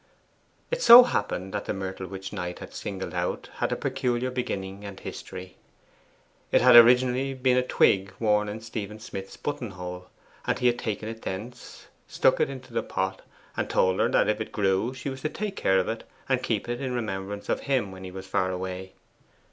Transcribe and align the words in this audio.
It 0.71 0.81
so 0.81 1.03
happened 1.03 1.53
that 1.53 1.65
the 1.65 1.75
myrtle 1.75 2.07
which 2.07 2.33
Knight 2.33 2.57
had 2.57 2.73
singled 2.73 3.13
out 3.13 3.51
had 3.57 3.71
a 3.71 3.75
peculiar 3.75 4.31
beginning 4.31 4.83
and 4.83 4.99
history. 4.99 5.57
It 6.51 6.61
had 6.61 6.75
originally 6.75 7.35
been 7.35 7.55
a 7.57 7.61
twig 7.61 8.11
worn 8.19 8.49
in 8.49 8.61
Stephen 8.61 8.99
Smith's 8.99 9.37
button 9.37 9.69
hole, 9.69 10.07
and 10.47 10.57
he 10.57 10.65
had 10.65 10.79
taken 10.79 11.07
it 11.07 11.21
thence, 11.21 11.85
stuck 12.07 12.39
it 12.39 12.49
into 12.49 12.73
the 12.73 12.81
pot, 12.81 13.21
and 13.55 13.69
told 13.69 13.99
her 13.99 14.09
that 14.09 14.27
if 14.27 14.41
it 14.41 14.51
grew, 14.51 14.91
she 14.95 15.07
was 15.07 15.21
to 15.21 15.29
take 15.29 15.55
care 15.55 15.77
of 15.77 15.87
it, 15.87 16.03
and 16.27 16.41
keep 16.41 16.67
it 16.67 16.81
in 16.81 16.93
remembrance 16.95 17.47
of 17.47 17.59
him 17.59 17.91
when 17.91 18.03
he 18.03 18.09
was 18.09 18.25
far 18.25 18.49
away. 18.49 18.93